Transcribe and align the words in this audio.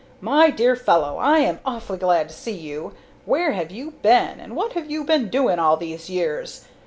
My 0.19 0.49
dear 0.49 0.75
fellow, 0.75 1.19
I 1.19 1.41
am 1.41 1.59
awfully 1.63 1.99
glad 1.99 2.27
to 2.29 2.35
see 2.35 2.53
you. 2.57 2.93
Where 3.25 3.51
have 3.51 3.69
you 3.69 3.91
been, 4.01 4.39
and 4.39 4.55
what 4.55 4.73
have 4.73 4.89
you 4.89 5.03
been 5.03 5.29
doing 5.29 5.59
all 5.59 5.77
these 5.77 6.09
years? 6.09 6.65